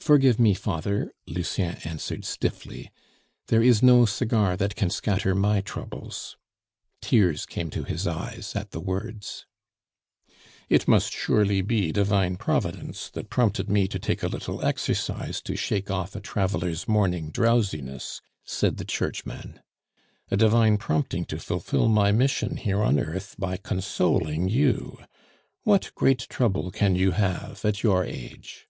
[0.00, 2.90] "Forgive me, father" Lucien answered stiffly;
[3.46, 6.36] "there is no cigar that can scatter my troubles."
[7.00, 9.46] Tears came to his eyes at the words.
[10.68, 15.54] "It must surely be Divine Providence that prompted me to take a little exercise to
[15.54, 19.60] shake off a traveler's morning drowsiness," said the churchman.
[20.32, 24.98] "A divine prompting to fulfil my mission here on earth by consoling you.
[25.62, 28.66] What great trouble can you have at your age?"